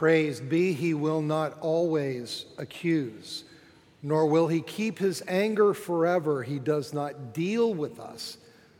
Praised 0.00 0.48
be 0.48 0.72
he 0.72 0.94
will 0.94 1.20
not 1.20 1.58
always 1.60 2.46
accuse, 2.56 3.44
nor 4.02 4.24
will 4.24 4.48
he 4.48 4.62
keep 4.62 4.98
his 4.98 5.22
anger 5.28 5.74
forever. 5.74 6.42
He 6.42 6.58
does 6.58 6.94
not 6.94 7.34
deal 7.34 7.74
with 7.74 8.00
us 8.00 8.38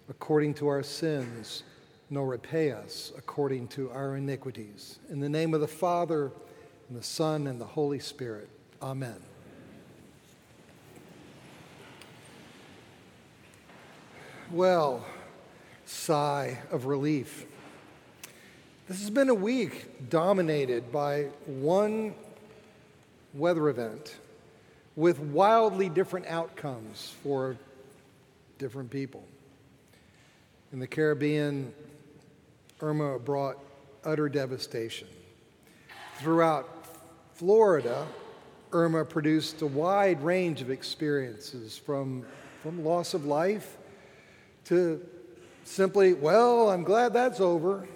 according 0.09 0.55
to 0.55 0.69
our 0.69 0.83
sins, 0.83 1.63
nor 2.09 2.27
repay 2.27 2.73
us 2.73 3.13
according 3.19 3.69
to 3.69 3.91
our 3.91 4.17
iniquities. 4.17 4.99
In 5.11 5.21
the 5.21 5.29
name 5.29 5.53
of 5.53 5.61
the 5.61 5.69
Father, 5.69 6.33
and 6.89 6.99
the 6.99 7.03
Son, 7.03 7.49
and 7.49 7.61
the 7.61 7.67
Holy 7.67 7.99
Spirit. 7.99 8.49
Amen. 8.81 9.21
Well, 14.51 15.05
sigh 15.85 16.61
of 16.71 16.87
relief. 16.87 17.45
This 18.91 19.03
has 19.03 19.11
been 19.11 19.29
a 19.29 19.35
week 19.35 20.11
dominated 20.11 20.91
by 20.91 21.27
one 21.47 22.13
weather 23.35 23.69
event 23.69 24.17
with 24.97 25.21
wildly 25.21 25.89
different 25.89 26.27
outcomes 26.27 27.15
for 27.23 27.57
different 28.59 28.91
people. 28.91 29.23
In 30.73 30.81
the 30.81 30.89
Caribbean, 30.89 31.73
Irma 32.81 33.21
brought 33.21 33.59
utter 34.05 34.29
devastation. 34.29 35.07
Throughout 36.17 36.69
Florida, 37.35 38.09
Irma 38.73 39.05
produced 39.05 39.63
a 39.63 39.69
wide 39.69 40.21
range 40.21 40.63
of 40.63 40.71
experiences 40.73 41.79
from, 41.79 42.27
from 42.61 42.85
loss 42.85 43.15
of 43.15 43.25
life 43.25 43.77
to 44.65 45.01
simply, 45.63 46.13
well, 46.13 46.71
I'm 46.71 46.83
glad 46.83 47.13
that's 47.13 47.39
over, 47.39 47.87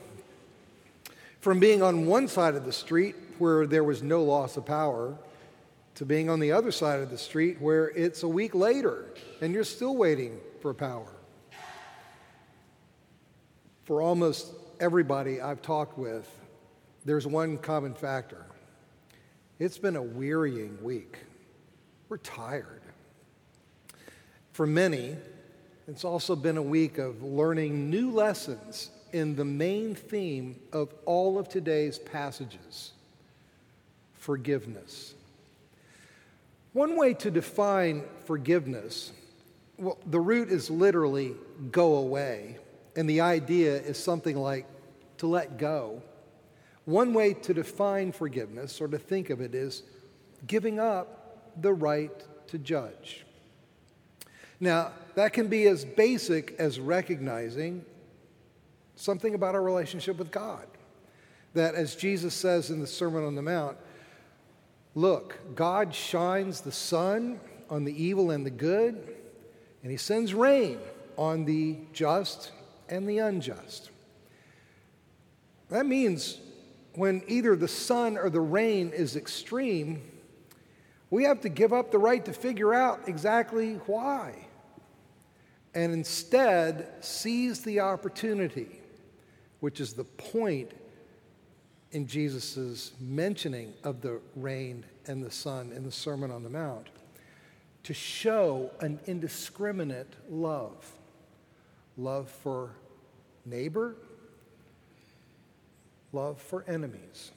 from 1.44 1.60
being 1.60 1.82
on 1.82 2.06
one 2.06 2.26
side 2.26 2.54
of 2.54 2.64
the 2.64 2.72
street 2.72 3.14
where 3.36 3.66
there 3.66 3.84
was 3.84 4.02
no 4.02 4.22
loss 4.24 4.56
of 4.56 4.64
power 4.64 5.14
to 5.94 6.06
being 6.06 6.30
on 6.30 6.41
the 6.41 6.50
other 6.50 6.72
side 6.72 7.00
of 7.00 7.10
the 7.10 7.19
street 7.19 7.60
where 7.60 7.91
it's 7.91 8.22
a 8.22 8.28
week 8.28 8.55
later 8.55 9.05
and 9.42 9.52
you're 9.52 9.62
still 9.62 9.94
waiting 9.94 10.41
for 10.62 10.72
power. 10.72 11.12
For 13.82 14.00
almost 14.00 14.54
everybody 14.80 15.42
I've 15.42 15.60
talked 15.60 15.98
with, 15.98 16.27
there's 17.04 17.27
one 17.27 17.58
common 17.58 17.92
factor. 17.92 18.47
It's 19.58 19.76
been 19.76 19.97
a 19.97 20.02
wearying 20.02 20.82
week. 20.82 21.19
We're 22.08 22.16
tired. 22.16 22.80
For 24.52 24.66
many, 24.66 25.14
it's 25.88 26.06
also 26.06 26.36
been 26.36 26.56
a 26.56 26.62
week 26.62 26.97
of 26.97 27.22
learning 27.22 27.91
new 27.91 28.12
lessons 28.12 28.88
in 29.14 29.36
the 29.36 29.44
main 29.44 29.94
theme 29.94 30.56
of 30.72 30.92
all 31.04 31.38
of 31.38 31.48
today's 31.48 31.98
passages 31.98 32.90
forgiveness. 34.14 35.14
One 36.72 36.96
way 36.96 37.14
to 37.14 37.30
define 37.30 38.02
forgiveness, 38.24 39.12
well, 39.78 39.98
the 40.06 40.18
root 40.18 40.48
is 40.48 40.68
literally 40.68 41.36
go 41.70 41.96
away, 41.96 42.58
and 42.96 43.08
the 43.08 43.20
idea 43.20 43.76
is 43.76 44.02
something 44.02 44.36
like 44.36 44.66
to 45.18 45.28
let 45.28 45.58
go. 45.58 46.02
One 46.84 47.14
way 47.14 47.34
to 47.34 47.54
define 47.54 48.10
forgiveness 48.10 48.80
or 48.80 48.88
to 48.88 48.98
think 48.98 49.30
of 49.30 49.40
it 49.40 49.54
is 49.54 49.84
giving 50.46 50.80
up 50.80 51.52
the 51.60 51.72
right 51.72 52.24
to 52.48 52.58
judge. 52.58 53.24
Now, 54.58 54.90
that 55.14 55.32
can 55.32 55.46
be 55.46 55.68
as 55.68 55.84
basic 55.84 56.56
as 56.58 56.80
recognizing 56.80 57.84
something 58.97 59.34
about 59.34 59.55
our 59.55 59.62
relationship 59.62 60.19
with 60.19 60.31
God. 60.31 60.67
That, 61.55 61.75
as 61.75 61.95
Jesus 61.95 62.34
says 62.34 62.70
in 62.70 62.81
the 62.81 62.87
Sermon 62.87 63.25
on 63.25 63.34
the 63.34 63.42
Mount, 63.42 63.77
look, 64.95 65.39
God 65.55 65.95
shines 65.95 66.61
the 66.61 66.73
sun 66.73 67.41
on 67.70 67.84
the 67.84 68.03
evil 68.03 68.31
and 68.31 68.45
the 68.45 68.50
good, 68.50 69.17
and 69.83 69.91
he 69.91 69.97
sends 69.97 70.34
rain 70.34 70.78
on 71.16 71.44
the 71.44 71.77
just 71.93 72.53
and 72.88 73.09
the 73.09 73.19
unjust. 73.19 73.91
That 75.69 75.87
means 75.87 76.41
when 76.94 77.22
either 77.27 77.56
the 77.56 77.69
sun 77.69 78.16
or 78.19 78.31
the 78.31 78.41
rain 78.41 78.91
is 78.91 79.16
extreme, 79.16 80.03
we 81.10 81.25
have 81.25 81.41
to 81.43 81.49
give 81.49 81.72
up 81.72 81.91
the 81.91 81.99
right 81.99 82.25
to 82.25 82.33
figure 82.33 82.75
out 82.75 83.09
exactly 83.09 83.75
why 83.87 84.47
and 85.75 85.93
instead 85.93 86.88
seize 87.00 87.60
the 87.60 87.81
opportunity 87.81 88.81
which 89.64 89.80
is 89.80 89.94
the 89.94 90.04
point 90.04 90.72
in 91.92 92.06
Jesus' 92.06 92.92
mentioning 93.00 93.72
of 93.82 94.02
the 94.02 94.20
rain 94.36 94.84
and 95.06 95.25
the 95.25 95.30
sun 95.30 95.72
in 95.72 95.82
the 95.82 95.91
Sermon 95.91 96.30
on 96.30 96.42
the 96.42 96.50
Mount, 96.50 96.88
to 97.84 97.94
show 97.94 98.70
an 98.80 99.00
indiscriminate 99.06 100.12
love 100.28 100.92
love 101.97 102.28
for 102.28 102.72
neighbor, 103.47 103.97
love 106.12 106.38
for 106.38 106.62
enemies. 106.69 107.30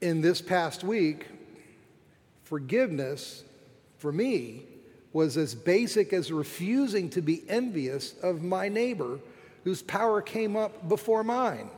In 0.00 0.22
this 0.22 0.42
past 0.42 0.82
week, 0.82 1.28
forgiveness 2.42 3.44
for 3.98 4.10
me 4.10 4.64
was 5.12 5.36
as 5.36 5.54
basic 5.54 6.12
as 6.12 6.32
refusing 6.32 7.10
to 7.10 7.22
be 7.22 7.44
envious 7.48 8.14
of 8.24 8.42
my 8.42 8.68
neighbor 8.68 9.20
whose 9.64 9.82
power 9.82 10.20
came 10.20 10.56
up 10.56 10.88
before 10.88 11.22
mine. 11.22 11.70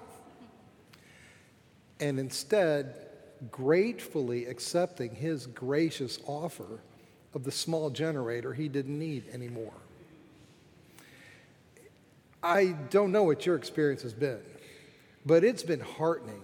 And 2.00 2.18
instead, 2.18 2.94
gratefully 3.50 4.46
accepting 4.46 5.14
his 5.14 5.46
gracious 5.46 6.18
offer 6.26 6.80
of 7.34 7.44
the 7.44 7.52
small 7.52 7.90
generator 7.90 8.52
he 8.52 8.68
didn't 8.68 8.98
need 8.98 9.24
anymore. 9.32 9.72
I 12.42 12.76
don't 12.90 13.10
know 13.10 13.24
what 13.24 13.46
your 13.46 13.56
experience 13.56 14.02
has 14.02 14.12
been, 14.12 14.40
but 15.24 15.44
it's 15.44 15.62
been 15.62 15.80
heartening 15.80 16.42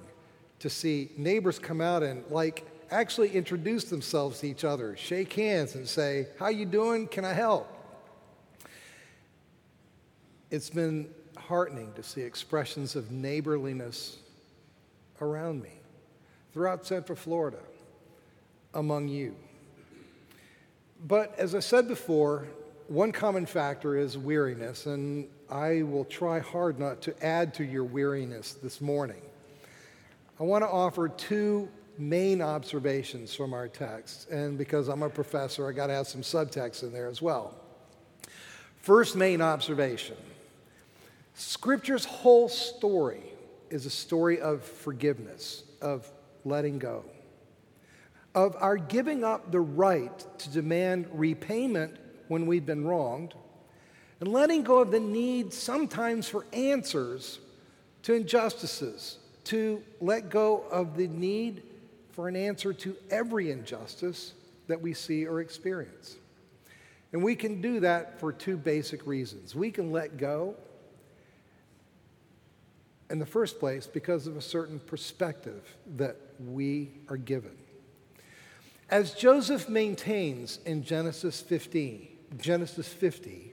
to 0.60 0.70
see 0.70 1.10
neighbors 1.16 1.58
come 1.58 1.80
out 1.80 2.02
and 2.02 2.24
like 2.30 2.66
actually 2.90 3.30
introduce 3.30 3.84
themselves 3.84 4.40
to 4.40 4.48
each 4.48 4.64
other, 4.64 4.96
shake 4.96 5.32
hands 5.34 5.74
and 5.74 5.86
say, 5.86 6.28
"How 6.38 6.48
you 6.48 6.64
doing? 6.64 7.06
Can 7.06 7.24
I 7.24 7.32
help?" 7.32 7.68
It's 10.50 10.70
been 10.70 11.14
heartening 11.50 11.92
to 11.94 12.02
see 12.04 12.20
expressions 12.20 12.94
of 12.94 13.10
neighborliness 13.10 14.18
around 15.20 15.60
me 15.60 15.72
throughout 16.52 16.86
Central 16.86 17.16
Florida 17.16 17.58
among 18.72 19.08
you. 19.08 19.34
But 21.08 21.36
as 21.36 21.56
I 21.56 21.58
said 21.58 21.88
before, 21.88 22.46
one 22.86 23.10
common 23.10 23.46
factor 23.46 23.96
is 23.96 24.16
weariness, 24.16 24.86
and 24.86 25.26
I 25.50 25.82
will 25.82 26.04
try 26.04 26.38
hard 26.38 26.78
not 26.78 27.02
to 27.02 27.26
add 27.26 27.52
to 27.54 27.64
your 27.64 27.82
weariness 27.82 28.52
this 28.52 28.80
morning. 28.80 29.20
I 30.38 30.44
want 30.44 30.62
to 30.62 30.68
offer 30.68 31.08
two 31.08 31.68
main 31.98 32.42
observations 32.42 33.34
from 33.34 33.54
our 33.54 33.66
text, 33.66 34.30
and 34.30 34.56
because 34.56 34.86
I'm 34.86 35.02
a 35.02 35.10
professor, 35.10 35.68
I 35.68 35.72
got 35.72 35.88
to 35.88 35.94
have 35.94 36.06
some 36.06 36.22
subtext 36.22 36.84
in 36.84 36.92
there 36.92 37.08
as 37.08 37.20
well. 37.20 37.56
First 38.82 39.16
main 39.16 39.42
observation 39.42 40.16
Scripture's 41.40 42.04
whole 42.04 42.50
story 42.50 43.22
is 43.70 43.86
a 43.86 43.90
story 43.90 44.42
of 44.42 44.62
forgiveness, 44.62 45.64
of 45.80 46.06
letting 46.44 46.78
go, 46.78 47.02
of 48.34 48.54
our 48.60 48.76
giving 48.76 49.24
up 49.24 49.50
the 49.50 49.58
right 49.58 50.26
to 50.38 50.50
demand 50.50 51.08
repayment 51.14 51.96
when 52.28 52.44
we've 52.44 52.66
been 52.66 52.84
wronged, 52.84 53.32
and 54.20 54.30
letting 54.30 54.62
go 54.62 54.80
of 54.80 54.90
the 54.90 55.00
need 55.00 55.54
sometimes 55.54 56.28
for 56.28 56.44
answers 56.52 57.38
to 58.02 58.12
injustices, 58.12 59.16
to 59.44 59.82
let 59.98 60.28
go 60.28 60.64
of 60.70 60.94
the 60.94 61.08
need 61.08 61.62
for 62.12 62.28
an 62.28 62.36
answer 62.36 62.74
to 62.74 62.94
every 63.10 63.50
injustice 63.50 64.34
that 64.66 64.82
we 64.82 64.92
see 64.92 65.26
or 65.26 65.40
experience. 65.40 66.16
And 67.14 67.24
we 67.24 67.34
can 67.34 67.62
do 67.62 67.80
that 67.80 68.20
for 68.20 68.30
two 68.30 68.58
basic 68.58 69.06
reasons. 69.06 69.54
We 69.54 69.70
can 69.70 69.90
let 69.90 70.18
go 70.18 70.54
in 73.10 73.18
the 73.18 73.26
first 73.26 73.58
place 73.58 73.86
because 73.86 74.26
of 74.26 74.36
a 74.36 74.40
certain 74.40 74.78
perspective 74.78 75.76
that 75.96 76.16
we 76.38 76.92
are 77.08 77.16
given. 77.16 77.56
As 78.88 79.14
Joseph 79.14 79.68
maintains 79.68 80.58
in 80.64 80.82
Genesis 80.82 81.40
15, 81.40 82.08
Genesis 82.38 82.88
50, 82.88 83.52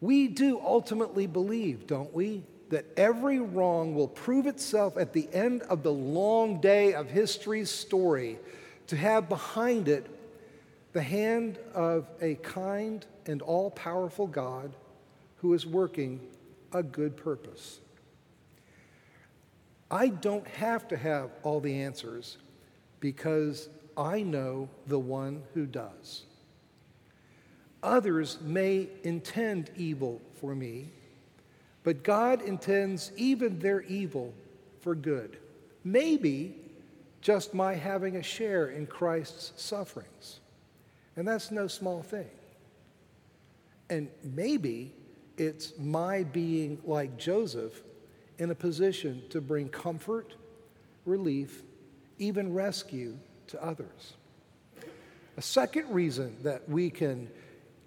we 0.00 0.28
do 0.28 0.60
ultimately 0.60 1.26
believe, 1.26 1.86
don't 1.86 2.12
we, 2.14 2.42
that 2.70 2.86
every 2.96 3.40
wrong 3.40 3.94
will 3.94 4.08
prove 4.08 4.46
itself 4.46 4.96
at 4.96 5.12
the 5.12 5.28
end 5.32 5.62
of 5.62 5.82
the 5.82 5.92
long 5.92 6.60
day 6.60 6.94
of 6.94 7.10
history's 7.10 7.70
story 7.70 8.38
to 8.86 8.96
have 8.96 9.28
behind 9.28 9.88
it 9.88 10.06
the 10.92 11.02
hand 11.02 11.58
of 11.74 12.08
a 12.20 12.34
kind 12.36 13.04
and 13.26 13.42
all 13.42 13.70
powerful 13.70 14.26
God 14.26 14.74
who 15.36 15.54
is 15.54 15.66
working 15.66 16.20
a 16.72 16.82
good 16.82 17.16
purpose. 17.16 17.80
I 19.90 20.08
don't 20.08 20.46
have 20.46 20.86
to 20.88 20.96
have 20.96 21.30
all 21.42 21.60
the 21.60 21.82
answers 21.82 22.38
because 23.00 23.68
I 23.96 24.22
know 24.22 24.68
the 24.86 24.98
one 24.98 25.42
who 25.54 25.66
does. 25.66 26.24
Others 27.82 28.38
may 28.42 28.88
intend 29.02 29.70
evil 29.76 30.20
for 30.34 30.54
me, 30.54 30.88
but 31.82 32.02
God 32.02 32.42
intends 32.42 33.10
even 33.16 33.58
their 33.58 33.80
evil 33.82 34.34
for 34.80 34.94
good. 34.94 35.38
Maybe 35.82 36.54
just 37.20 37.54
my 37.54 37.74
having 37.74 38.16
a 38.16 38.22
share 38.22 38.68
in 38.68 38.86
Christ's 38.86 39.52
sufferings. 39.56 40.40
And 41.16 41.26
that's 41.26 41.50
no 41.50 41.66
small 41.66 42.02
thing. 42.02 42.30
And 43.88 44.08
maybe 44.22 44.92
it's 45.36 45.76
my 45.78 46.22
being 46.22 46.78
like 46.84 47.18
Joseph 47.18 47.82
in 48.40 48.50
a 48.50 48.54
position 48.54 49.22
to 49.28 49.40
bring 49.40 49.68
comfort, 49.68 50.34
relief, 51.04 51.62
even 52.18 52.54
rescue 52.54 53.16
to 53.46 53.62
others. 53.62 54.14
A 55.36 55.42
second 55.42 55.90
reason 55.90 56.36
that 56.42 56.66
we 56.66 56.88
can 56.88 57.28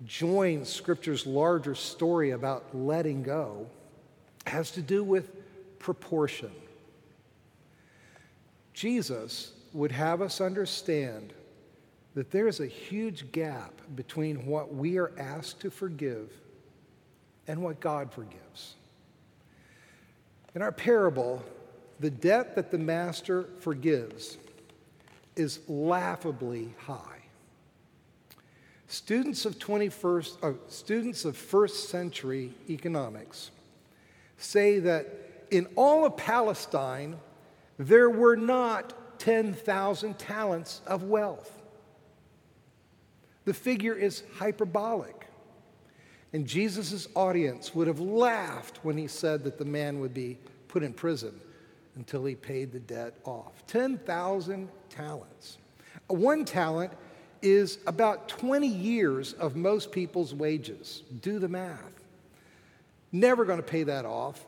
join 0.05 0.63
Scripture's 0.63 1.25
larger 1.25 1.73
story 1.73 2.31
about 2.31 2.75
letting 2.75 3.23
go 3.23 3.67
has 4.45 4.69
to 4.71 4.81
do 4.81 5.03
with 5.03 5.31
proportion. 5.79 6.51
Jesus 8.73 9.53
would 9.73 9.91
have 9.91 10.21
us 10.21 10.39
understand 10.39 11.33
that 12.13 12.29
there 12.29 12.47
is 12.47 12.59
a 12.59 12.67
huge 12.67 13.31
gap 13.31 13.73
between 13.95 14.45
what 14.45 14.71
we 14.71 14.99
are 14.99 15.11
asked 15.17 15.61
to 15.61 15.71
forgive 15.71 16.31
and 17.47 17.63
what 17.63 17.79
God 17.79 18.13
forgives. 18.13 18.75
In 20.55 20.61
our 20.61 20.71
parable, 20.71 21.43
the 21.99 22.11
debt 22.11 22.55
that 22.55 22.69
the 22.69 22.77
master 22.77 23.49
forgives 23.59 24.37
is 25.35 25.59
laughably 25.67 26.73
high. 26.85 26.99
Students 28.87 29.45
of 29.45 29.57
21st, 29.57 30.43
uh, 30.43 30.53
students 30.67 31.25
of 31.25 31.35
first 31.35 31.89
century 31.89 32.53
economics 32.69 33.49
say 34.37 34.79
that 34.79 35.07
in 35.49 35.67
all 35.75 36.05
of 36.05 36.17
Palestine, 36.17 37.17
there 37.79 38.09
were 38.09 38.35
not 38.35 39.19
10,000 39.19 40.19
talents 40.19 40.81
of 40.85 41.03
wealth. 41.03 41.59
The 43.45 43.53
figure 43.53 43.95
is 43.95 44.23
hyperbolic. 44.37 45.27
And 46.33 46.47
Jesus' 46.47 47.07
audience 47.15 47.75
would 47.75 47.87
have 47.87 47.99
laughed 47.99 48.79
when 48.83 48.97
he 48.97 49.07
said 49.07 49.43
that 49.43 49.59
the 49.59 49.65
man 49.65 49.99
would 49.99 50.13
be 50.13 50.39
put 50.67 50.81
in 50.81 50.91
prison 50.91 51.39
until 51.95 52.25
he 52.25 52.33
paid 52.33 52.71
the 52.71 52.79
debt 52.79 53.13
off. 53.23 53.65
10,000 53.67 54.67
talents. 54.89 55.59
One 56.07 56.43
talent 56.43 56.91
is 57.43 57.77
about 57.85 58.27
20 58.29 58.67
years 58.67 59.33
of 59.33 59.55
most 59.55 59.91
people's 59.91 60.33
wages. 60.33 61.03
Do 61.21 61.37
the 61.37 61.47
math. 61.47 62.03
Never 63.11 63.45
going 63.45 63.59
to 63.59 63.63
pay 63.63 63.83
that 63.83 64.05
off. 64.05 64.43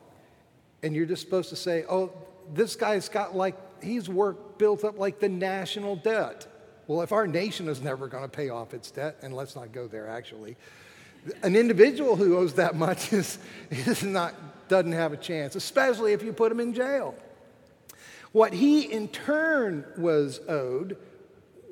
And 0.82 0.94
you're 0.94 1.06
just 1.06 1.22
supposed 1.22 1.50
to 1.50 1.56
say, 1.56 1.84
oh, 1.88 2.10
this 2.52 2.74
guy's 2.74 3.08
got 3.08 3.36
like, 3.36 3.54
he's 3.82 4.08
worked 4.08 4.58
built 4.58 4.82
up 4.82 4.98
like 4.98 5.20
the 5.20 5.28
national 5.28 5.96
debt. 5.96 6.46
Well, 6.88 7.02
if 7.02 7.12
our 7.12 7.26
nation 7.26 7.68
is 7.68 7.80
never 7.80 8.08
going 8.08 8.24
to 8.24 8.28
pay 8.28 8.48
off 8.48 8.74
its 8.74 8.90
debt, 8.90 9.18
and 9.22 9.34
let's 9.34 9.54
not 9.54 9.72
go 9.72 9.86
there 9.86 10.08
actually, 10.08 10.56
an 11.42 11.56
individual 11.56 12.16
who 12.16 12.36
owes 12.36 12.54
that 12.54 12.74
much 12.74 13.12
is, 13.12 13.38
is 13.70 14.02
not, 14.02 14.34
doesn't 14.68 14.92
have 14.92 15.12
a 15.12 15.16
chance, 15.16 15.54
especially 15.54 16.12
if 16.12 16.22
you 16.22 16.32
put 16.32 16.50
him 16.52 16.60
in 16.60 16.74
jail. 16.74 17.14
What 18.32 18.52
he 18.52 18.82
in 18.82 19.08
turn 19.08 19.86
was 19.96 20.40
owed 20.48 20.98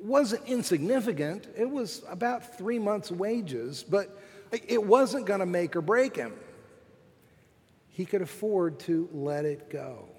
wasn't 0.01 0.47
insignificant. 0.47 1.47
It 1.57 1.69
was 1.69 2.03
about 2.09 2.57
three 2.57 2.79
months' 2.79 3.11
wages, 3.11 3.83
but 3.83 4.21
it 4.51 4.83
wasn't 4.83 5.25
going 5.25 5.39
to 5.39 5.45
make 5.45 5.75
or 5.75 5.81
break 5.81 6.15
him. 6.15 6.33
He 7.89 8.05
could 8.05 8.21
afford 8.21 8.79
to 8.81 9.09
let 9.13 9.45
it 9.45 9.69
go. 9.69 10.09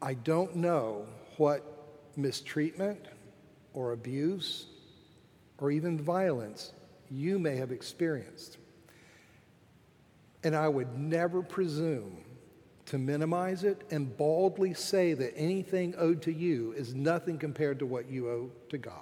I 0.00 0.14
don't 0.14 0.56
know 0.56 1.06
what 1.38 1.64
mistreatment 2.16 3.00
or 3.74 3.92
abuse 3.92 4.66
or 5.58 5.70
even 5.70 5.98
violence 5.98 6.72
you 7.10 7.38
may 7.38 7.56
have 7.56 7.72
experienced. 7.72 8.58
And 10.44 10.54
I 10.54 10.68
would 10.68 10.98
never 10.98 11.42
presume 11.42 12.18
to 12.86 12.98
minimize 12.98 13.64
it 13.64 13.82
and 13.90 14.16
baldly 14.16 14.72
say 14.72 15.12
that 15.12 15.36
anything 15.36 15.94
owed 15.98 16.22
to 16.22 16.32
you 16.32 16.72
is 16.72 16.94
nothing 16.94 17.38
compared 17.38 17.78
to 17.80 17.86
what 17.86 18.08
you 18.08 18.28
owe 18.30 18.50
to 18.70 18.78
God. 18.78 18.94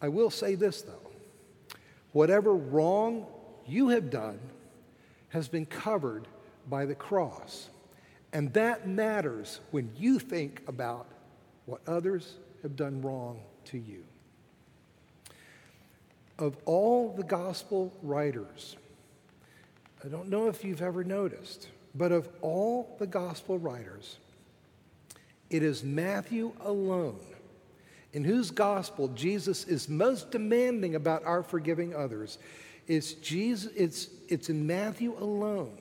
I 0.00 0.08
will 0.08 0.30
say 0.30 0.54
this, 0.54 0.82
though 0.82 1.08
whatever 2.12 2.54
wrong 2.54 3.26
you 3.66 3.88
have 3.90 4.10
done 4.10 4.40
has 5.28 5.46
been 5.46 5.66
covered 5.66 6.26
by 6.68 6.86
the 6.86 6.94
cross. 6.94 7.68
And 8.32 8.52
that 8.54 8.88
matters 8.88 9.60
when 9.70 9.90
you 9.96 10.18
think 10.18 10.62
about 10.66 11.06
what 11.66 11.80
others 11.86 12.36
have 12.62 12.76
done 12.76 13.02
wrong 13.02 13.40
to 13.66 13.78
you. 13.78 14.04
Of 16.38 16.56
all 16.64 17.14
the 17.16 17.24
gospel 17.24 17.92
writers, 18.02 18.76
I 20.04 20.08
don't 20.08 20.28
know 20.28 20.48
if 20.48 20.64
you've 20.64 20.82
ever 20.82 21.02
noticed, 21.02 21.68
but 21.94 22.12
of 22.12 22.28
all 22.40 22.96
the 22.98 23.06
gospel 23.06 23.58
writers, 23.58 24.18
it 25.50 25.62
is 25.62 25.82
Matthew 25.82 26.52
alone 26.60 27.20
in 28.12 28.24
whose 28.24 28.50
gospel 28.50 29.08
Jesus 29.08 29.64
is 29.64 29.88
most 29.88 30.30
demanding 30.30 30.94
about 30.94 31.24
our 31.24 31.42
forgiving 31.42 31.94
others. 31.94 32.38
It's, 32.86 33.14
Jesus, 33.14 33.72
it's, 33.76 34.08
it's 34.28 34.48
in 34.48 34.66
Matthew 34.66 35.16
alone 35.18 35.76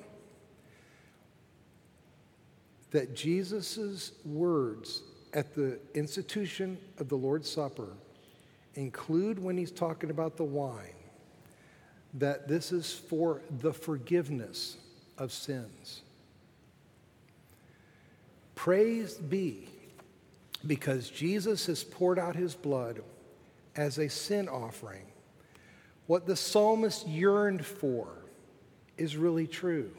that 2.92 3.16
Jesus' 3.16 4.12
words 4.26 5.04
at 5.34 5.54
the 5.54 5.80
institution 5.94 6.78
of 7.00 7.10
the 7.10 7.16
Lord's 7.16 7.50
Supper 7.50 7.90
include 8.78 9.40
when 9.40 9.58
he's 9.58 9.72
talking 9.72 10.12
about 10.12 10.38
the 10.38 10.44
wine 10.44 10.94
that 12.14 12.48
this 12.48 12.72
is 12.72 12.94
for 12.94 13.42
the 13.60 13.74
forgiveness 13.74 14.78
of 15.18 15.32
sins. 15.34 16.02
Praise 18.56 19.16
be 19.16 19.68
because 20.66 21.10
Jesus 21.10 21.66
has 21.66 21.84
poured 21.84 22.18
out 22.18 22.36
his 22.36 22.56
blood 22.56 23.02
as 23.76 23.98
a 23.98 24.10
sin 24.10 24.48
offering. 24.48 25.06
What 26.06 26.26
the 26.26 26.36
psalmist 26.36 27.08
yearned 27.08 27.66
for 27.66 28.08
is 28.98 29.18
really 29.18 29.48
true. 29.48 29.92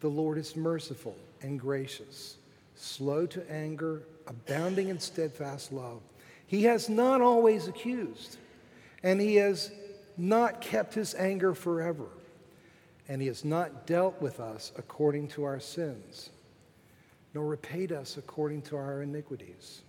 The 0.00 0.08
Lord 0.08 0.38
is 0.38 0.56
merciful 0.56 1.16
and 1.42 1.58
gracious, 1.60 2.36
slow 2.76 3.26
to 3.26 3.50
anger, 3.50 4.02
abounding 4.26 4.88
in 4.88 4.98
steadfast 4.98 5.72
love. 5.72 6.00
He 6.48 6.62
has 6.62 6.88
not 6.88 7.20
always 7.20 7.68
accused, 7.68 8.38
and 9.02 9.20
he 9.20 9.36
has 9.36 9.70
not 10.16 10.62
kept 10.62 10.94
his 10.94 11.14
anger 11.14 11.54
forever, 11.54 12.08
and 13.06 13.20
he 13.20 13.28
has 13.28 13.44
not 13.44 13.86
dealt 13.86 14.20
with 14.22 14.40
us 14.40 14.72
according 14.78 15.28
to 15.28 15.44
our 15.44 15.60
sins, 15.60 16.30
nor 17.34 17.44
repaid 17.44 17.92
us 17.92 18.16
according 18.16 18.62
to 18.62 18.76
our 18.76 19.02
iniquities. 19.02 19.82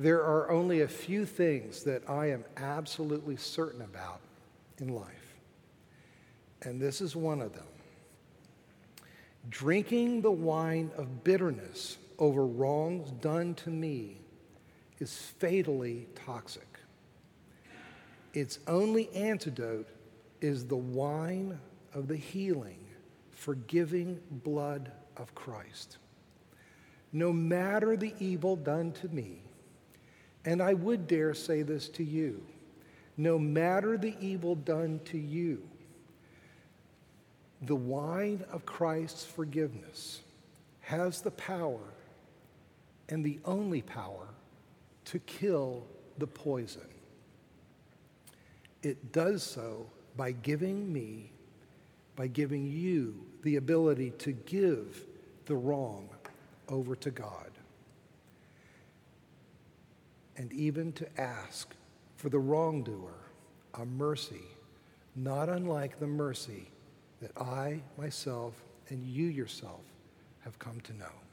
There 0.00 0.24
are 0.24 0.50
only 0.50 0.80
a 0.80 0.88
few 0.88 1.24
things 1.26 1.84
that 1.84 2.02
I 2.10 2.30
am 2.30 2.44
absolutely 2.56 3.36
certain 3.36 3.82
about 3.82 4.20
in 4.78 4.88
life, 4.88 5.36
and 6.62 6.80
this 6.80 7.00
is 7.00 7.14
one 7.14 7.40
of 7.40 7.52
them. 7.54 7.68
Drinking 9.48 10.22
the 10.22 10.32
wine 10.32 10.90
of 10.96 11.22
bitterness 11.22 11.98
over 12.18 12.44
wrongs 12.44 13.12
done 13.12 13.54
to 13.54 13.70
me 13.70 14.18
is 14.98 15.16
fatally 15.38 16.06
toxic. 16.14 16.78
Its 18.32 18.58
only 18.66 19.08
antidote 19.14 19.88
is 20.40 20.66
the 20.66 20.76
wine 20.76 21.58
of 21.94 22.08
the 22.08 22.16
healing, 22.16 22.78
forgiving 23.30 24.20
blood 24.30 24.92
of 25.16 25.34
Christ. 25.34 25.98
No 27.12 27.32
matter 27.32 27.96
the 27.96 28.14
evil 28.18 28.56
done 28.56 28.92
to 28.92 29.08
me, 29.08 29.42
and 30.44 30.62
I 30.62 30.74
would 30.74 31.06
dare 31.06 31.34
say 31.34 31.62
this 31.62 31.88
to 31.90 32.04
you, 32.04 32.44
no 33.16 33.38
matter 33.38 33.96
the 33.96 34.14
evil 34.20 34.54
done 34.54 35.00
to 35.06 35.18
you, 35.18 35.66
the 37.62 37.76
wine 37.76 38.44
of 38.52 38.66
Christ's 38.66 39.24
forgiveness 39.24 40.20
has 40.80 41.22
the 41.22 41.30
power 41.30 41.80
and 43.08 43.24
the 43.24 43.38
only 43.44 43.80
power 43.80 44.28
to 45.06 45.18
kill 45.20 45.84
the 46.18 46.26
poison. 46.26 46.86
It 48.82 49.12
does 49.12 49.42
so 49.42 49.86
by 50.16 50.32
giving 50.32 50.92
me 50.92 51.30
by 52.16 52.26
giving 52.26 52.66
you 52.66 53.14
the 53.42 53.56
ability 53.56 54.10
to 54.18 54.32
give 54.32 55.04
the 55.44 55.54
wrong 55.54 56.08
over 56.68 56.96
to 56.96 57.10
God. 57.10 57.50
And 60.38 60.52
even 60.52 60.92
to 60.92 61.20
ask 61.20 61.74
for 62.16 62.30
the 62.30 62.38
wrongdoer 62.38 63.14
a 63.74 63.84
mercy, 63.84 64.44
not 65.14 65.48
unlike 65.48 66.00
the 66.00 66.06
mercy 66.06 66.68
that 67.20 67.30
I 67.36 67.82
myself 67.98 68.54
and 68.88 69.04
you 69.04 69.26
yourself 69.26 69.82
have 70.40 70.58
come 70.58 70.80
to 70.80 70.94
know. 70.94 71.25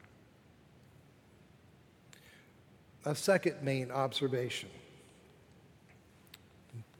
A 3.05 3.15
second 3.15 3.61
main 3.61 3.91
observation. 3.91 4.69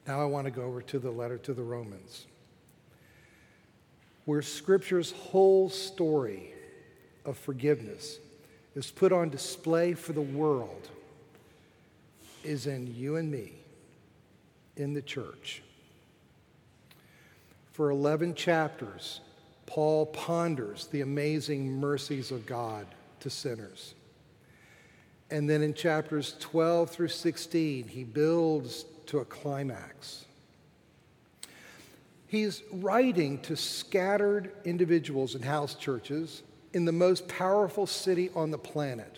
Now 0.06 0.22
I 0.22 0.26
want 0.26 0.46
to 0.46 0.52
go 0.52 0.64
over 0.64 0.82
to 0.82 1.00
the 1.00 1.12
letter 1.12 1.38
to 1.40 1.54
the 1.54 1.64
Romans, 1.64 2.26
where 4.26 4.42
Scripture's 4.42 5.12
whole 5.12 5.70
story 5.70 6.54
of 7.26 7.38
forgiveness 7.38 8.20
is 8.76 8.92
put 8.92 9.14
on 9.14 9.30
display 9.30 9.94
for 9.94 10.12
the 10.12 10.22
world, 10.22 10.90
is 12.44 12.68
in 12.68 12.94
you 12.94 13.16
and 13.16 13.32
me, 13.32 13.54
in 14.76 14.94
the 14.94 15.02
church. 15.02 15.62
For 17.72 17.92
11 17.92 18.36
chapters, 18.36 19.22
Paul 19.66 20.08
ponders 20.08 20.88
the 20.88 21.02
amazing 21.02 21.72
mercies 21.80 22.30
of 22.30 22.46
God 22.46 22.86
to 23.22 23.30
sinners. 23.30 23.94
And 25.34 25.50
then 25.50 25.64
in 25.64 25.74
chapters 25.74 26.36
12 26.42 26.92
through 26.92 27.08
16, 27.08 27.88
he 27.88 28.04
builds 28.04 28.86
to 29.08 29.18
a 29.18 29.26
climax. 29.26 30.26
He's 32.28 32.62
writing 32.72 33.40
to 33.40 33.56
scattered 33.56 34.52
individuals 34.64 35.34
in 35.34 35.42
house 35.42 35.74
churches 35.74 36.44
in 36.74 36.86
the 36.86 36.92
most 36.92 37.28
powerful 37.28 37.88
city 37.88 38.30
on 38.36 38.52
the 38.52 38.60
planet. 38.60 39.18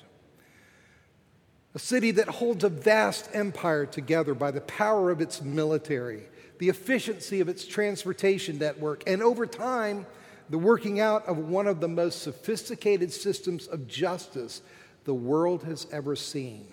A 1.74 1.80
city 1.80 2.12
that 2.12 2.30
holds 2.30 2.64
a 2.64 2.70
vast 2.70 3.30
empire 3.34 3.86
together 3.86 4.34
by 4.34 4.52
the 4.52 4.62
power 4.62 5.12
of 5.12 5.20
its 5.20 5.42
military, 5.42 6.24
the 6.60 6.70
efficiency 6.70 7.42
of 7.42 7.50
its 7.50 7.68
transportation 7.68 8.58
network, 8.58 9.04
and 9.06 9.22
over 9.22 9.46
time, 9.46 10.06
the 10.50 10.58
working 10.58 11.02
out 11.02 11.26
of 11.26 11.38
one 11.38 11.68
of 11.68 11.82
the 11.82 11.90
most 11.90 12.22
sophisticated 12.22 13.12
systems 13.12 13.68
of 13.68 13.86
justice 13.86 14.62
the 15.06 15.14
world 15.14 15.64
has 15.64 15.88
ever 15.92 16.16
seen. 16.16 16.68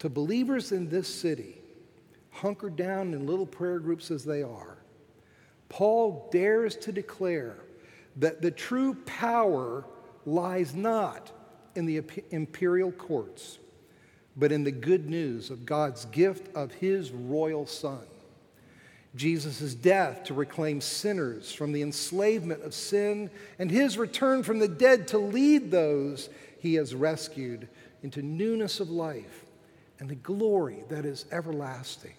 To 0.00 0.08
believers 0.08 0.70
in 0.70 0.88
this 0.88 1.12
city, 1.12 1.58
hunkered 2.30 2.76
down 2.76 3.12
in 3.14 3.26
little 3.26 3.46
prayer 3.46 3.80
groups 3.80 4.10
as 4.10 4.24
they 4.24 4.42
are, 4.42 4.78
Paul 5.68 6.28
dares 6.30 6.76
to 6.76 6.92
declare 6.92 7.56
that 8.16 8.40
the 8.40 8.50
true 8.50 8.94
power 9.06 9.84
lies 10.24 10.74
not 10.74 11.32
in 11.74 11.86
the 11.86 12.02
imperial 12.30 12.92
courts, 12.92 13.58
but 14.36 14.52
in 14.52 14.64
the 14.64 14.70
good 14.70 15.08
news 15.08 15.50
of 15.50 15.66
God's 15.66 16.04
gift 16.06 16.54
of 16.54 16.72
his 16.72 17.10
royal 17.10 17.66
Son. 17.66 18.06
Jesus' 19.14 19.74
death 19.74 20.24
to 20.24 20.34
reclaim 20.34 20.80
sinners 20.80 21.52
from 21.52 21.72
the 21.72 21.82
enslavement 21.82 22.62
of 22.62 22.74
sin, 22.74 23.30
and 23.58 23.70
his 23.70 23.98
return 23.98 24.42
from 24.42 24.58
the 24.58 24.68
dead 24.68 25.08
to 25.08 25.18
lead 25.18 25.70
those 25.70 26.28
he 26.58 26.74
has 26.74 26.94
rescued 26.94 27.68
into 28.02 28.22
newness 28.22 28.80
of 28.80 28.90
life 28.90 29.44
and 29.98 30.08
the 30.08 30.14
glory 30.14 30.84
that 30.88 31.04
is 31.04 31.26
everlasting. 31.32 32.14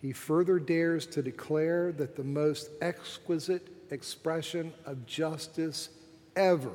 He 0.00 0.12
further 0.12 0.58
dares 0.58 1.06
to 1.08 1.22
declare 1.22 1.92
that 1.92 2.16
the 2.16 2.24
most 2.24 2.70
exquisite 2.80 3.68
expression 3.90 4.72
of 4.86 5.04
justice 5.06 5.90
ever 6.36 6.72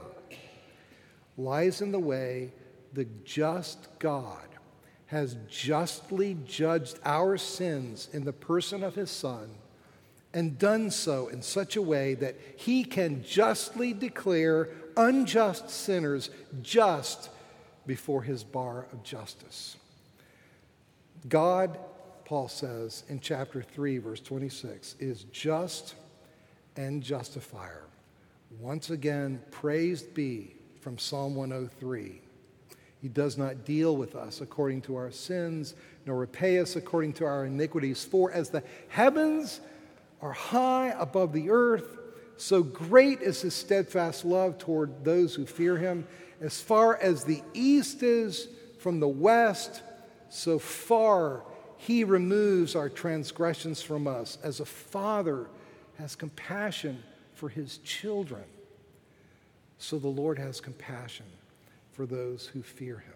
lies 1.38 1.82
in 1.82 1.91
the 1.91 2.00
way 2.00 2.51
the 2.94 3.08
just 3.24 3.88
God 4.00 4.48
has 5.08 5.38
justly 5.50 6.38
judged 6.46 7.00
our 7.03 7.38
sins 7.38 8.10
in 8.13 8.25
the 8.25 8.34
person 8.34 8.84
of 8.84 8.96
his 8.96 9.10
Son 9.10 9.50
and 10.36 10.60
done 10.60 10.92
so 10.92 11.30
in 11.30 11.42
such 11.42 11.77
a 11.77 11.82
way 11.82 12.13
that 12.13 12.36
he 12.58 12.84
can 12.84 13.24
justly 13.24 13.94
declare 13.94 14.70
unjust 14.98 15.70
sinners 15.70 16.30
just 16.62 17.30
before 17.88 18.22
his 18.22 18.44
bar 18.44 18.86
of 18.92 19.01
justice. 19.01 19.77
God, 21.30 21.80
Paul 22.25 22.50
says 22.50 23.06
in 23.08 23.22
chapter 23.22 23.62
3, 23.62 23.98
verse 24.00 24.20
26, 24.20 24.98
is 25.00 25.24
just 25.32 25.96
and 26.75 27.01
justifier. 27.01 27.86
Once 28.60 28.89
again, 28.89 29.42
praised 29.51 30.13
be 30.13 30.56
from 30.82 30.98
Psalm 30.98 31.34
103. 31.36 32.22
He 33.01 33.08
does 33.08 33.38
not 33.38 33.63
deal 33.63 33.96
with 33.96 34.15
us 34.15 34.42
according 34.42 34.82
to 34.82 34.98
our 34.98 35.12
sins, 35.12 35.75
nor 36.06 36.18
repay 36.18 36.60
us 36.60 36.75
according 36.75 37.13
to 37.13 37.25
our 37.25 37.46
iniquities. 37.46 38.04
For 38.04 38.34
as 38.34 38.50
the 38.50 38.63
heavens 38.89 39.62
are 40.22 40.32
high 40.32 40.96
above 40.98 41.34
the 41.34 41.50
earth, 41.50 41.98
so 42.38 42.64
great 42.64 43.22
is 43.22 43.42
his 43.42 43.54
steadfast 43.54 44.26
love 44.26 44.58
toward 44.58 45.04
those 45.04 45.36
who 45.36 45.46
fear 45.46 45.78
him. 45.78 46.08
As 46.42 46.62
far 46.62 46.98
as 46.98 47.24
the 47.24 47.42
east 47.54 48.04
is 48.04 48.48
from 48.80 49.00
the 49.00 49.08
west, 49.08 49.82
so 50.30 50.60
far 50.60 51.44
he 51.78 52.04
removes 52.04 52.76
our 52.76 52.90
transgressions 52.90 53.82
from 53.82 54.08
us. 54.08 54.38
As 54.44 54.60
a 54.60 54.66
father 54.66 55.48
has 55.98 56.16
compassion 56.16 57.04
for 57.34 57.50
his 57.50 57.78
children, 57.80 58.44
so 59.78 59.98
the 60.00 60.08
Lord 60.08 60.40
has 60.40 60.60
compassion 60.60 61.26
for 61.92 62.06
those 62.06 62.48
who 62.48 62.62
fear 62.62 62.98
him. 63.00 63.14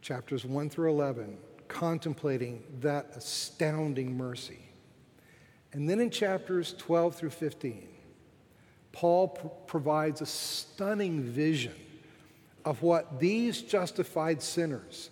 Chapters 0.00 0.44
1 0.44 0.70
through 0.70 0.90
11, 0.90 1.36
contemplating 1.68 2.62
that 2.80 3.10
astounding 3.14 4.16
mercy. 4.16 4.58
And 5.72 5.88
then 5.88 6.00
in 6.00 6.10
chapters 6.10 6.74
12 6.78 7.16
through 7.16 7.30
15, 7.30 7.88
Paul 8.92 9.28
pr- 9.28 9.46
provides 9.66 10.20
a 10.20 10.26
stunning 10.26 11.22
vision 11.22 11.74
of 12.64 12.82
what 12.82 13.20
these 13.20 13.62
justified 13.62 14.42
sinners, 14.42 15.10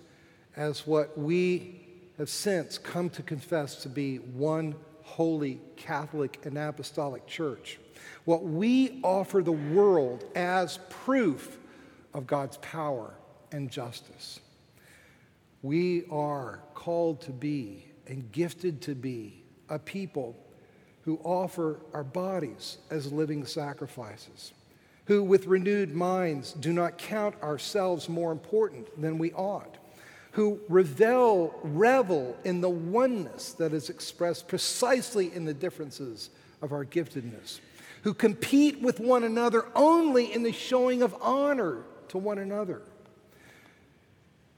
as 0.56 0.87
what 0.87 1.18
we 1.18 1.80
have 2.18 2.28
since 2.28 2.78
come 2.78 3.11
to 3.11 3.23
confess 3.23 3.82
to 3.82 3.88
be 3.88 4.16
one 4.16 4.75
holy 5.02 5.61
Catholic 5.76 6.40
and 6.44 6.56
Apostolic 6.56 7.26
Church, 7.26 7.78
what 8.25 8.44
we 8.44 9.00
offer 9.02 9.42
the 9.42 9.52
world 9.52 10.25
as 10.34 10.78
proof 10.88 11.58
of 12.14 12.26
God's 12.26 12.56
power 12.58 13.12
and 13.52 13.70
justice. 13.70 14.40
We 15.64 16.04
are 16.11 16.61
called 16.75 17.23
to 17.23 17.30
be 17.30 17.87
and 18.06 18.30
gifted 18.33 18.83
to 18.83 18.94
be 18.94 19.42
a 19.71 19.78
people 19.78 20.37
who 21.04 21.16
offer 21.25 21.80
our 21.94 22.04
bodies 22.04 22.76
as 22.90 23.11
living 23.11 23.47
sacrifices, 23.47 24.52
who 25.06 25.23
with 25.23 25.47
renewed 25.47 25.94
minds 25.94 26.52
do 26.52 26.71
not 26.75 26.99
count 26.99 27.42
ourselves 27.42 28.11
more 28.11 28.30
important 28.30 29.00
than 29.00 29.16
we 29.16 29.33
ought, 29.33 29.78
who 30.33 30.61
revel, 30.68 31.59
revel 31.62 32.37
in 32.44 32.61
the 32.61 32.68
oneness 32.68 33.52
that 33.52 33.73
is 33.73 33.88
expressed 33.88 34.47
precisely 34.47 35.33
in 35.33 35.47
the 35.47 35.54
differences 35.54 36.28
of 36.61 36.73
our 36.73 36.85
giftedness, 36.85 37.61
who 38.02 38.12
compete 38.12 38.83
with 38.83 39.00
one 39.00 39.25
another 39.25 39.64
only 39.75 40.30
in 40.30 40.42
the 40.42 40.52
showing 40.52 41.00
of 41.00 41.16
honor 41.23 41.85
to 42.09 42.18
one 42.18 42.37
another, 42.37 42.83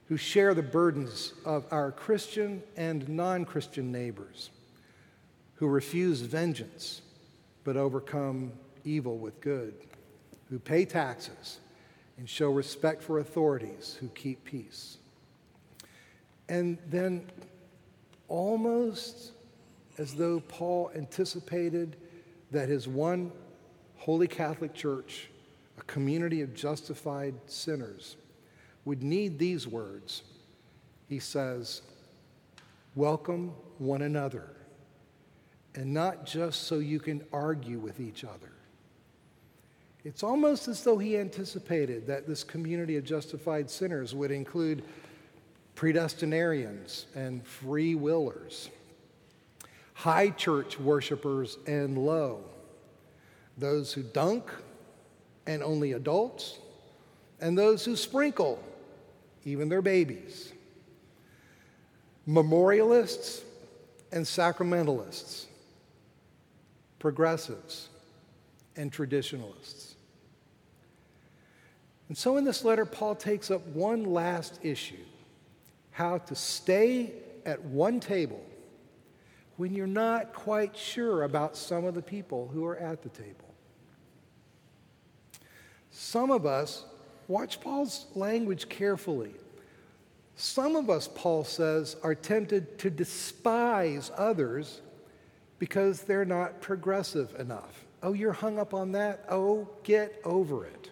who 0.09 0.17
share 0.17 0.55
the 0.55 0.63
burdens 0.63 1.33
of 1.45 1.67
our 1.71 1.91
Christian 1.91 2.63
and 2.77 3.09
non 3.09 3.45
Christian 3.45 3.91
neighbors 3.91 4.51
who 5.57 5.67
refuse 5.67 6.21
vengeance 6.21 7.03
but 7.65 7.77
overcome 7.77 8.53
evil 8.85 9.19
with 9.19 9.41
good, 9.41 9.75
who 10.49 10.59
pay 10.59 10.85
taxes 10.85 11.59
and 12.19 12.29
show 12.29 12.51
respect 12.51 13.03
for 13.03 13.19
authorities 13.19 13.97
who 14.01 14.09
keep 14.09 14.45
peace. 14.45 14.99
And 16.49 16.79
then, 16.89 17.27
almost 18.29 19.33
as 19.99 20.15
though 20.15 20.41
Paul 20.41 20.93
anticipated 20.95 21.97
that 22.53 22.69
his 22.69 22.87
one 22.87 23.33
holy 23.97 24.29
Catholic 24.29 24.73
church, 24.73 25.31
a 25.79 25.83
community 25.83 26.43
of 26.43 26.55
justified 26.55 27.35
sinners, 27.47 28.17
would 28.87 29.03
need 29.03 29.39
these 29.39 29.69
words, 29.69 30.23
he 31.07 31.19
says, 31.19 31.83
Welcome 32.95 33.53
one 33.77 34.01
another 34.01 34.57
and 35.77 35.93
not 35.93 36.25
just 36.25 36.63
so 36.63 36.79
you 36.79 36.99
can 36.99 37.23
argue 37.33 37.79
with 37.79 38.01
each 38.01 38.25
other. 38.25 38.53
It's 40.05 40.23
almost 40.23 40.69
as 40.69 40.83
though 40.83 40.99
he 40.99 41.19
anticipated 41.19 42.07
that 42.07 42.27
this 42.27 42.43
community 42.43 42.97
of 42.97 43.05
justified 43.05 43.69
sinners 43.69 44.15
would 44.15 44.31
include 44.31 44.83
predestinarians 45.75 47.07
and 47.15 47.47
free 47.47 47.95
willers, 47.95 48.71
high 49.93 50.31
church 50.31 50.81
worshipers 50.81 51.59
and 51.67 51.99
low, 51.99 52.43
those 53.59 53.93
who 53.93 54.03
dunk 54.03 54.51
and 55.47 55.63
only 55.63 55.93
adults, 55.93 56.59
and 57.41 57.59
those 57.59 57.85
who 57.85 57.97
sprinkle 57.97 58.63
even 59.47 59.69
their 59.69 59.81
babies, 59.81 60.53
memorialists 62.27 63.43
and 64.11 64.27
sacramentalists, 64.27 65.47
progressives 66.99 67.89
and 68.75 68.93
traditionalists. 68.93 69.95
And 72.09 72.19
so 72.19 72.37
in 72.37 72.45
this 72.45 72.65
letter, 72.65 72.85
Paul 72.85 73.15
takes 73.15 73.51
up 73.51 73.65
one 73.69 74.05
last 74.05 74.59
issue 74.63 75.05
how 75.93 76.19
to 76.19 76.35
stay 76.35 77.13
at 77.47 77.63
one 77.65 78.01
table 78.01 78.45
when 79.57 79.73
you're 79.73 79.87
not 79.87 80.35
quite 80.35 80.77
sure 80.77 81.23
about 81.23 81.57
some 81.57 81.85
of 81.85 81.95
the 81.95 82.03
people 82.03 82.51
who 82.53 82.67
are 82.67 82.77
at 82.77 83.03
the 83.03 83.09
table. 83.09 83.55
Some 85.91 86.31
of 86.31 86.45
us, 86.45 86.85
watch 87.29 87.61
Paul's 87.61 88.07
language 88.15 88.69
carefully. 88.69 89.35
Some 90.37 90.77
of 90.77 90.91
us, 90.91 91.09
Paul 91.15 91.45
says, 91.45 91.97
are 92.03 92.15
tempted 92.15 92.79
to 92.81 92.91
despise 92.91 94.11
others 94.17 94.83
because 95.59 96.03
they're 96.03 96.27
not 96.27 96.61
progressive 96.61 97.35
enough. 97.41 97.85
Oh, 98.03 98.13
you're 98.13 98.33
hung 98.33 98.59
up 98.59 98.75
on 98.75 98.93
that? 98.93 99.25
Oh, 99.31 99.69
get 99.83 100.21
over 100.25 100.67
it. 100.67 100.91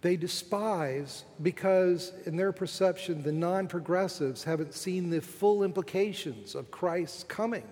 They 0.00 0.16
despise 0.16 1.24
because, 1.42 2.12
in 2.26 2.36
their 2.36 2.50
perception, 2.50 3.22
the 3.22 3.30
non 3.30 3.68
progressives 3.68 4.42
haven't 4.42 4.74
seen 4.74 5.10
the 5.10 5.20
full 5.20 5.62
implications 5.62 6.56
of 6.56 6.72
Christ's 6.72 7.22
coming 7.22 7.62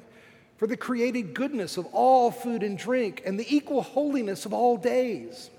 for 0.57 0.69
the 0.69 0.77
created 0.77 1.35
goodness 1.35 1.77
of 1.77 1.87
all 1.87 2.31
food 2.31 2.63
and 2.63 2.79
drink 2.79 3.23
and 3.27 3.41
the 3.41 3.55
equal 3.55 3.83
holiness 3.83 4.47
of 4.47 4.53
all 4.53 4.77
days. 4.77 5.51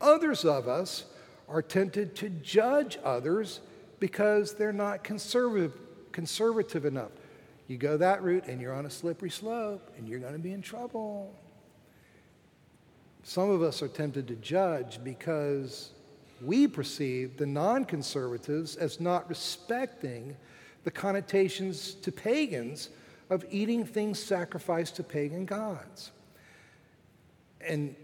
Others 0.00 0.44
of 0.44 0.68
us 0.68 1.04
are 1.48 1.62
tempted 1.62 2.14
to 2.16 2.28
judge 2.28 2.98
others 3.02 3.60
because 4.00 4.54
they're 4.54 4.72
not 4.72 5.02
conservative, 5.02 5.72
conservative 6.12 6.84
enough. 6.84 7.10
You 7.66 7.76
go 7.76 7.96
that 7.96 8.22
route 8.22 8.46
and 8.46 8.60
you're 8.60 8.74
on 8.74 8.86
a 8.86 8.90
slippery 8.90 9.30
slope 9.30 9.90
and 9.96 10.08
you're 10.08 10.20
going 10.20 10.32
to 10.32 10.38
be 10.38 10.52
in 10.52 10.62
trouble. 10.62 11.34
Some 13.22 13.50
of 13.50 13.62
us 13.62 13.82
are 13.82 13.88
tempted 13.88 14.28
to 14.28 14.36
judge 14.36 15.00
because 15.04 15.90
we 16.42 16.66
perceive 16.66 17.36
the 17.36 17.46
non 17.46 17.84
conservatives 17.84 18.76
as 18.76 19.00
not 19.00 19.28
respecting 19.28 20.36
the 20.84 20.90
connotations 20.90 21.94
to 21.94 22.12
pagans 22.12 22.90
of 23.28 23.44
eating 23.50 23.84
things 23.84 24.18
sacrificed 24.18 24.96
to 24.96 25.02
pagan 25.02 25.44
gods. 25.44 26.12
And 27.60 27.94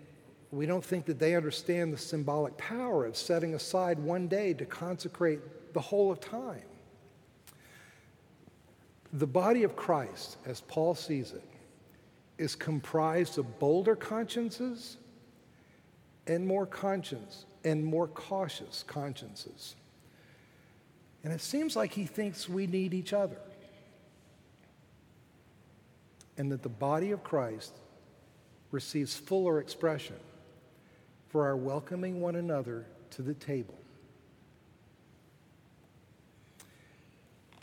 we 0.54 0.66
don't 0.66 0.84
think 0.84 1.04
that 1.06 1.18
they 1.18 1.34
understand 1.34 1.92
the 1.92 1.99
symbolic 1.99 2.56
power 2.56 3.04
of 3.06 3.16
setting 3.16 3.54
aside 3.54 3.99
one 3.99 4.28
day 4.28 4.54
to 4.54 4.64
consecrate 4.64 5.40
the 5.73 5.80
whole 5.80 6.12
of 6.12 6.20
time. 6.20 6.62
The 9.12 9.26
body 9.26 9.64
of 9.64 9.75
Christ, 9.75 10.37
as 10.46 10.61
Paul 10.61 10.94
sees 10.94 11.32
it, 11.32 11.42
is 12.38 12.54
comprised 12.54 13.38
of 13.38 13.58
bolder 13.58 13.96
consciences 13.96 14.96
and 16.26 16.46
more 16.46 16.66
conscience 16.66 17.46
and 17.64 17.84
more 17.84 18.06
cautious 18.06 18.84
consciences. 18.87 19.75
And 21.25 21.32
it 21.32 21.40
seems 21.40 21.75
like 21.75 21.92
he 21.92 22.06
thinks 22.06 22.49
we 22.49 22.66
need 22.66 22.94
each 22.94 23.12
other. 23.12 23.38
And 26.37 26.50
that 26.52 26.62
the 26.62 26.68
body 26.68 27.11
of 27.12 27.25
Christ 27.25 27.73
receives 28.71 29.17
fuller 29.17 29.60
expression 29.60 30.17
for 31.34 31.44
our 31.44 31.56
welcoming 31.56 32.20
one 32.20 32.36
another 32.36 32.86
to 33.10 33.20
the 33.20 33.34
table. 33.34 33.75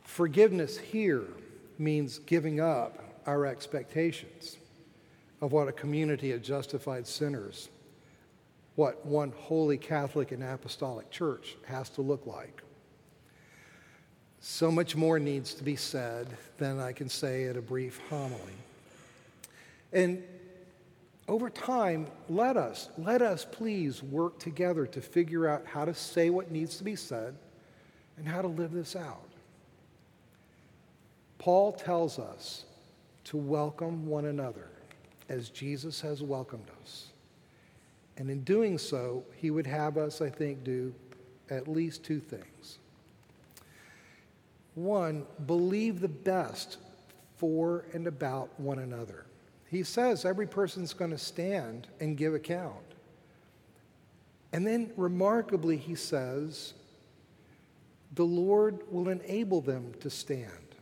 Forgiveness 0.03 0.77
here 0.77 1.23
means 1.79 2.19
giving 2.19 2.59
up 2.59 3.01
our 3.25 3.45
expectations 3.45 4.57
of 5.39 5.53
what 5.53 5.69
a 5.69 5.71
community 5.71 6.33
of 6.33 6.41
justified 6.41 7.07
sinners 7.07 7.69
what 8.75 9.05
one 9.05 9.31
holy 9.37 9.77
Catholic 9.77 10.33
and 10.33 10.43
Apostolic 10.43 11.09
Church 11.09 11.55
has 11.65 11.89
to 11.91 12.01
look 12.01 12.27
like. 12.27 12.61
So 14.41 14.69
much 14.69 14.97
more 14.97 15.17
needs 15.17 15.53
to 15.53 15.63
be 15.63 15.77
said 15.77 16.27
than 16.57 16.81
I 16.81 16.91
can 16.91 17.07
say 17.07 17.45
at 17.45 17.55
a 17.55 17.61
brief 17.61 18.01
homily. 18.09 18.57
And 19.93 20.21
over 21.31 21.49
time, 21.49 22.07
let 22.27 22.57
us, 22.57 22.89
let 22.97 23.21
us 23.21 23.47
please 23.49 24.03
work 24.03 24.37
together 24.37 24.85
to 24.85 24.99
figure 24.99 25.47
out 25.47 25.65
how 25.65 25.85
to 25.85 25.93
say 25.93 26.29
what 26.29 26.51
needs 26.51 26.75
to 26.75 26.83
be 26.83 26.93
said 26.93 27.33
and 28.17 28.27
how 28.27 28.41
to 28.41 28.49
live 28.49 28.73
this 28.73 28.97
out. 28.97 29.29
Paul 31.37 31.71
tells 31.71 32.19
us 32.19 32.65
to 33.23 33.37
welcome 33.37 34.07
one 34.07 34.25
another 34.25 34.67
as 35.29 35.47
Jesus 35.47 36.01
has 36.01 36.21
welcomed 36.21 36.67
us. 36.81 37.07
And 38.17 38.29
in 38.29 38.43
doing 38.43 38.77
so, 38.77 39.23
he 39.37 39.51
would 39.51 39.67
have 39.67 39.97
us, 39.97 40.19
I 40.19 40.29
think, 40.29 40.65
do 40.65 40.93
at 41.49 41.65
least 41.65 42.03
two 42.03 42.19
things. 42.19 42.79
One, 44.75 45.25
believe 45.45 46.01
the 46.01 46.09
best 46.09 46.75
for 47.37 47.85
and 47.93 48.05
about 48.05 48.59
one 48.59 48.79
another. 48.79 49.27
He 49.71 49.83
says 49.83 50.25
every 50.25 50.45
person's 50.45 50.93
going 50.93 51.11
to 51.11 51.17
stand 51.17 51.87
and 51.99 52.15
give 52.15 52.35
account. 52.35 52.75
And 54.53 54.67
then, 54.67 54.91
remarkably, 54.97 55.77
he 55.77 55.95
says, 55.95 56.73
the 58.13 58.25
Lord 58.25 58.81
will 58.91 59.07
enable 59.07 59.61
them 59.61 59.93
to 60.01 60.09
stand. 60.09 60.75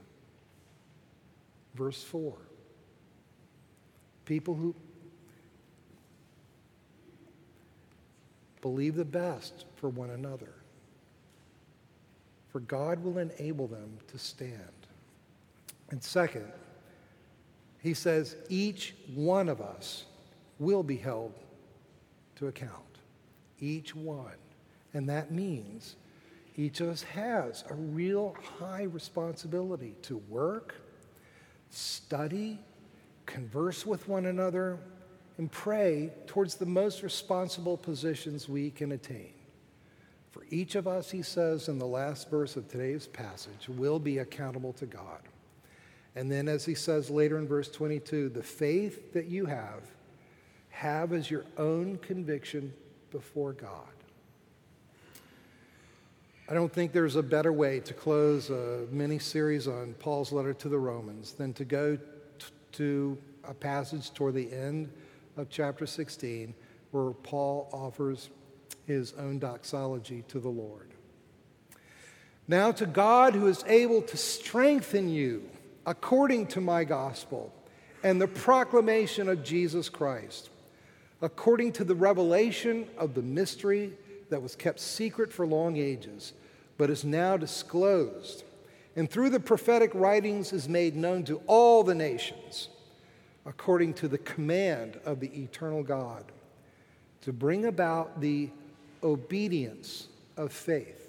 Verse 1.75 2.03
4. 2.03 2.35
People 4.25 4.55
who 4.55 4.75
Believe 8.61 8.95
the 8.95 9.05
best 9.05 9.65
for 9.75 9.89
one 9.89 10.09
another. 10.09 10.53
For 12.49 12.59
God 12.59 13.03
will 13.03 13.17
enable 13.17 13.67
them 13.67 13.97
to 14.07 14.17
stand. 14.17 14.53
And 15.91 16.03
second, 16.03 16.51
he 17.81 17.93
says 17.93 18.35
each 18.49 18.95
one 19.13 19.49
of 19.49 19.61
us 19.61 20.05
will 20.59 20.83
be 20.83 20.97
held 20.97 21.33
to 22.35 22.47
account. 22.47 22.73
Each 23.59 23.95
one. 23.95 24.35
And 24.93 25.07
that 25.09 25.31
means 25.31 25.95
each 26.57 26.81
of 26.81 26.89
us 26.89 27.03
has 27.03 27.63
a 27.69 27.73
real 27.73 28.35
high 28.59 28.83
responsibility 28.83 29.95
to 30.03 30.17
work, 30.29 30.75
study, 31.69 32.59
converse 33.25 33.85
with 33.85 34.07
one 34.07 34.25
another, 34.25 34.79
and 35.37 35.49
pray 35.49 36.11
towards 36.27 36.55
the 36.55 36.65
most 36.65 37.01
responsible 37.01 37.77
positions 37.77 38.49
we 38.49 38.71
can 38.71 38.91
attain. 38.91 39.33
For 40.31 40.43
each 40.49 40.75
of 40.75 40.87
us, 40.87 41.09
he 41.09 41.21
says 41.21 41.69
in 41.69 41.79
the 41.79 41.87
last 41.87 42.29
verse 42.29 42.55
of 42.57 42.67
today's 42.67 43.07
passage, 43.07 43.69
will 43.69 43.99
be 43.99 44.17
accountable 44.17 44.73
to 44.73 44.85
God. 44.85 45.21
And 46.19 46.29
then, 46.29 46.49
as 46.49 46.65
he 46.65 46.75
says 46.75 47.09
later 47.09 47.37
in 47.37 47.47
verse 47.47 47.69
22, 47.69 48.27
the 48.27 48.43
faith 48.43 49.13
that 49.13 49.27
you 49.27 49.45
have, 49.45 49.83
have 50.67 51.13
as 51.13 51.31
your 51.31 51.45
own 51.57 51.95
conviction 51.99 52.73
before 53.09 53.53
God. 53.53 53.87
I 56.49 56.53
don't 56.53 56.73
think 56.73 56.91
there's 56.91 57.15
a 57.15 57.23
better 57.23 57.53
way 57.53 57.79
to 57.79 57.93
close 57.93 58.49
a 58.49 58.85
mini 58.91 59.17
series 59.17 59.65
on 59.65 59.93
Paul's 59.93 60.33
letter 60.33 60.53
to 60.55 60.67
the 60.67 60.77
Romans 60.77 61.31
than 61.31 61.53
to 61.53 61.63
go 61.63 61.95
t- 61.95 62.01
to 62.73 63.17
a 63.45 63.53
passage 63.53 64.13
toward 64.13 64.33
the 64.33 64.51
end 64.51 64.91
of 65.37 65.49
chapter 65.49 65.85
16, 65.85 66.53
where 66.91 67.11
Paul 67.11 67.69
offers 67.71 68.29
his 68.85 69.13
own 69.13 69.39
doxology 69.39 70.25
to 70.27 70.41
the 70.41 70.49
Lord. 70.49 70.89
Now, 72.45 72.73
to 72.73 72.85
God 72.85 73.35
who 73.35 73.47
is 73.47 73.63
able 73.67 74.01
to 74.01 74.17
strengthen 74.17 75.07
you 75.07 75.49
according 75.89 76.45
to 76.45 76.61
my 76.61 76.83
gospel 76.83 77.51
and 78.03 78.21
the 78.21 78.27
proclamation 78.27 79.27
of 79.27 79.43
Jesus 79.43 79.89
Christ, 79.89 80.51
according 81.19 81.71
to 81.71 81.83
the 81.83 81.95
revelation 81.95 82.87
of 82.95 83.15
the 83.15 83.23
mystery 83.23 83.91
that 84.29 84.39
was 84.39 84.55
kept 84.55 84.79
secret 84.79 85.33
for 85.33 85.47
long 85.47 85.77
ages, 85.77 86.33
but 86.77 86.91
is 86.91 87.03
now 87.03 87.35
disclosed, 87.35 88.43
and 88.95 89.09
through 89.09 89.31
the 89.31 89.39
prophetic 89.39 89.89
writings 89.95 90.53
is 90.53 90.69
made 90.69 90.95
known 90.95 91.23
to 91.23 91.41
all 91.47 91.83
the 91.83 91.95
nations 91.95 92.69
according 93.47 93.91
to 93.91 94.07
the 94.07 94.19
command 94.19 94.99
of 95.05 95.19
the 95.19 95.41
eternal 95.41 95.81
God, 95.81 96.23
to 97.21 97.33
bring 97.33 97.65
about 97.65 98.21
the 98.21 98.51
obedience 99.01 100.07
of 100.37 100.51
faith 100.51 100.99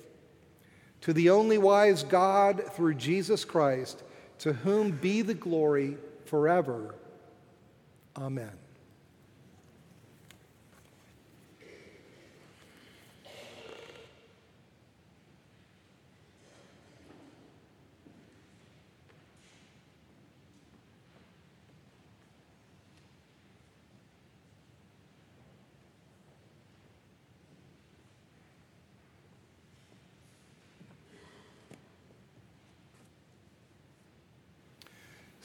to 1.02 1.12
the 1.12 1.30
only 1.30 1.58
wise 1.58 2.02
God 2.02 2.62
through 2.74 2.94
Jesus 2.94 3.44
Christ, 3.44 4.02
to 4.40 4.52
whom 4.52 4.90
be 4.90 5.22
the 5.22 5.34
glory 5.34 5.96
forever. 6.24 6.94
Amen. 8.16 8.59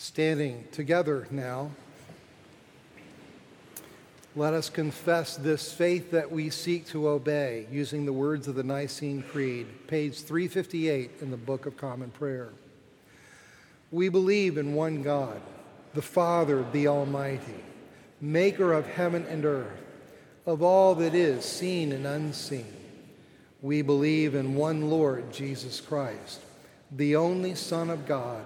Standing 0.06 0.65
together 0.72 1.28
now, 1.32 1.72
let 4.36 4.54
us 4.54 4.70
confess 4.70 5.36
this 5.36 5.74
faith 5.74 6.12
that 6.12 6.32
we 6.32 6.52
seek 6.52 6.86
to 6.89 7.10
obey 7.10 7.65
using 7.72 8.06
the 8.06 8.13
words 8.13 8.48
of 8.48 8.54
the 8.54 8.63
Nicene 8.63 9.24
Creed, 9.24 9.65
page 9.88 10.22
358 10.22 11.10
in 11.22 11.32
the 11.32 11.38
Book 11.38 11.65
of 11.65 11.76
Common 11.76 12.12
Prayer. 12.12 12.50
We 13.91 14.10
believe 14.10 14.60
in 14.60 14.76
one 14.76 15.02
God, 15.02 15.41
the 15.96 16.04
Father, 16.04 16.63
the 16.72 16.88
Almighty, 16.88 17.63
maker 18.22 18.74
of 18.74 18.86
heaven 18.86 19.26
and 19.28 19.44
earth, 19.44 19.84
of 20.46 20.62
all 20.62 20.94
that 20.96 21.15
is 21.15 21.44
seen 21.44 21.91
and 21.91 22.06
unseen. 22.06 22.74
We 23.63 23.82
believe 23.82 24.36
in 24.36 24.54
one 24.54 24.88
Lord, 24.91 25.34
Jesus 25.34 25.82
Christ, 25.82 26.41
the 26.91 27.15
only 27.15 27.56
Son 27.56 27.89
of 27.89 28.06
God 28.06 28.46